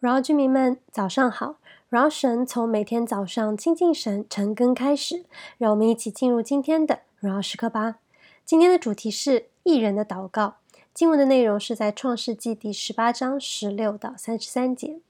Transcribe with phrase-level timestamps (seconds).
[0.00, 1.56] 荣耀居民们，早上好！
[1.90, 5.26] 荣耀神从每天早上亲近神、晨更开始，
[5.58, 7.96] 让我们一起进入今天的荣耀时刻吧。
[8.46, 10.54] 今天的主题是艺人的祷告。
[10.94, 15.00] 经文的内容是在创世记第十八章十六到三十三节。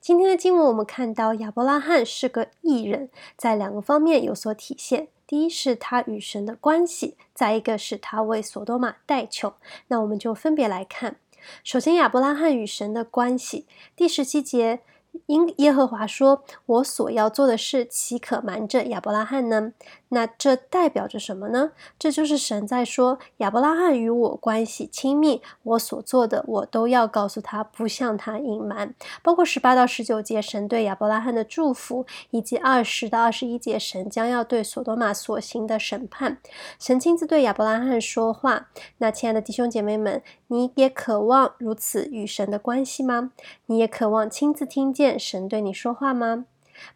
[0.00, 5.08] 今天的经文，我们看到亚伯拉罕是个艺人，在两个方面有所体现。
[5.26, 9.54] 第一是他与神的关系，再一个是他为所多玛代求。
[9.88, 11.16] 那我们就分别来看。
[11.64, 13.66] 首先，亚伯拉罕与神的关系，
[13.96, 14.80] 第十七节，
[15.26, 19.72] 因耶和华说：“我所要做的事，岂可瞒着亚伯拉罕呢？”
[20.10, 21.72] 那这代表着什么呢？
[21.98, 28.94] 这就是神在说，亚伯拉罕与我关系亲密，我所做的我都要告诉他，不向他隐瞒。
[29.22, 36.38] 包括十八到十九节，神对亚伯拉罕的祝福，以及二十到二十一节，神将要对所多玛所行的审判。
[36.78, 38.68] 神亲自对亚伯拉罕说话。
[38.98, 43.32] 那亲爱的弟兄姐妹们，你也渴望如此与神的关系吗？
[43.66, 46.46] 你也渴望亲自听见神对你说话吗？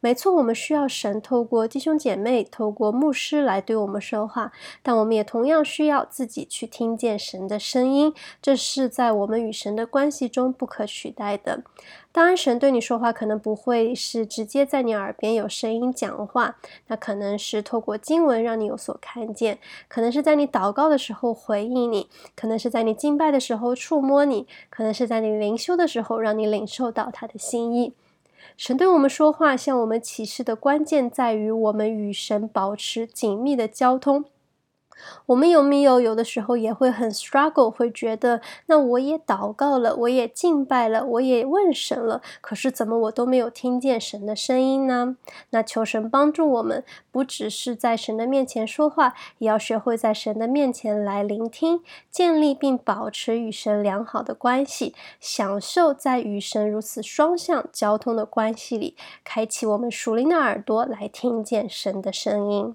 [0.00, 11.62] 没错，我们需要神透过弟兄姐妹、透过牧师来对我们说话，但我们也同样需要自己去听见神的声音，这是在我们与神的关系中不可取代的。
[12.12, 16.56] 当然，神对你说话可能不会是直接在你耳边有声音讲话，
[16.88, 27.92] 那可能是透过经文让你有所看见，可能是在你祷告的时候回应你，可能是在你敬拜的时候触摸你，可能是在你灵修的时候让你领受到他的心意。
[28.56, 34.24] 神对我们说话，向我们启示的关键在于我们与神保持紧密的交通。
[35.26, 45.16] 我们有没有有的时候也会很 struggle，会觉得那我也祷告了，我也敬拜了，我也问神了，可是怎么我都没有听见神的声音呢？
[45.50, 62.74] 那求神帮助我们，不只是在神的面前说话，也要学会在神的面前来聆听，建立并保持与神良好的关系，享受在与神如此双向交通的关系里，开启我们属灵的耳朵来听见神的声音。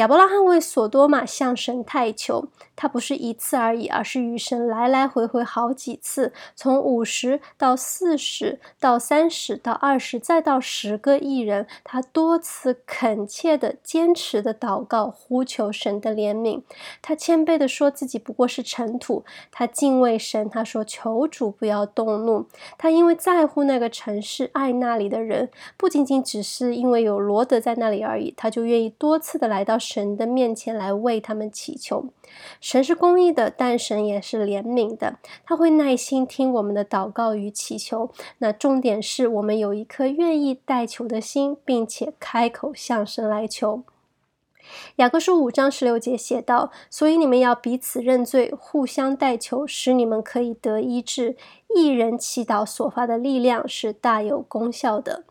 [0.00, 16.62] 亚伯拉罕为所多玛向神太求，他不是一次而已，而是与神来来回回好几次，从五十到四十到三十到二十再到十个亿人，他多次恳切的、坚持的祷告，呼求神的怜悯。
[17.02, 22.46] 他谦卑的说自己不过是尘土，他敬畏神，他说求主不要动怒。
[22.78, 29.78] 他因为在乎那个城市，爱那里的人，不仅仅只是因为有罗德在那里而已，他就愿意多次的来到。
[29.92, 32.04] 神的面前来为他们祈求，
[32.60, 38.12] 神是公义的，但神也是怜悯的，他会耐心听我们的祷告与祈求。
[38.38, 43.82] 那重点是我们有一颗愿意代求的心，并且开口向神来求。
[44.96, 51.36] 雅各书五章十六节写道：“所以你们要彼此认罪，互相代求，使你们可以得医治。
[51.74, 55.24] 一人祈祷所发的力量是大有功效的。”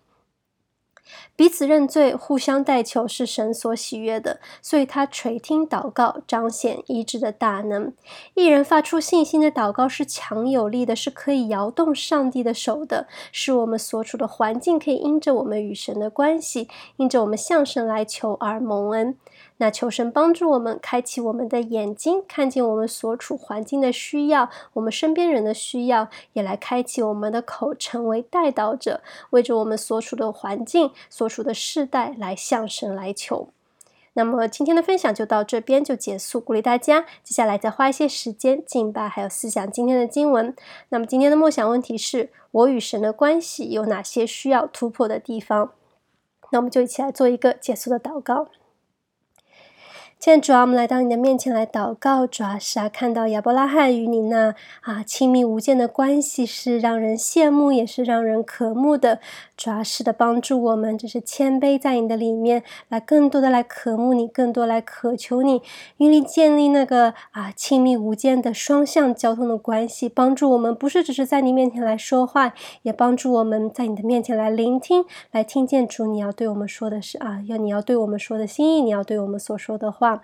[1.35, 7.93] 彼此认罪，互相代求，是神所喜悦的，所以他垂听祷告，彰显医治的大能。
[8.33, 19.17] 一人发出信心的祷告是强有力的，是可以摇动上帝的手的，是我们所处的环境可以因着我们与神的关系，因着我们向神来求而蒙恩。
[19.59, 31.29] 那求神帮助我们，开启我们的眼睛，看见我们所处环境的需要，我们身边人的需要，也来开启我们的口，成为代导者，为着我们所处的环境所。
[31.29, 33.49] 处的世代来向神来求，
[34.13, 36.41] 那么今天的分享就到这边就结束。
[36.41, 40.55] 鼓励大家接下来再花一些时间敬拜，还有思想今天的经文。
[40.89, 45.73] 那么今天的默想问题是：我与神的关系有哪些需要突破的地方？
[46.51, 48.47] 那我们就一起来做一个结束的祷告。
[50.19, 59.19] 现在主要，我们来到你的面前来祷告，主要是啊，看到亚伯拉罕与你那啊亲密无间的关系是让人羡慕，也是让人渴慕的。
[59.55, 65.61] 主要是的帮助我们，就是谦卑在你的里面，来更多的来渴慕你，更多来渴求你，
[65.97, 80.08] 与你建立那个啊亲密无间的双向交通的关系，帮助我们不是只是在你面前来说话，也帮助我们在你的面前来聆听，来听见主你要对我们说的是啊，要你要对我们说的心意，你要对我们所说的话。
[80.09, 80.21] 啊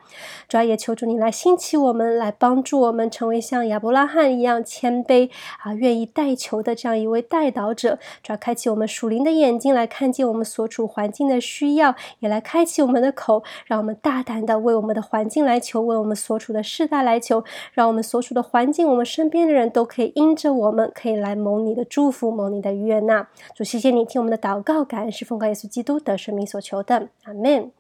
[0.48, 5.30] 主要也求主你来兴起我们，来帮助我们成为像亚伯拉罕一样谦卑
[5.64, 8.00] 啊，愿意代求的这样一位代祷者。
[8.24, 17.44] 主要开启我们属灵的眼睛来看见我们所处环境的需要，也来开启我们的口，让我们大胆的为我们的环境来求，为我们所处的世代来求，
[17.74, 23.28] 让我们所处的环境，我们身边的人都可以因着我们，可以来蒙你的祝福，蒙你的悦纳。
[23.56, 27.72] 主，谢谢你听我们的祷告，感恩是奉告耶稣基督的生命所求的，阿门。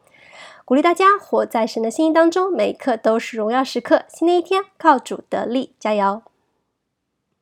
[0.64, 4.04] 鼓励大家活在神的心意当中，每一刻都是荣耀时刻。
[4.08, 6.24] 新的一天，靠主得力，加油！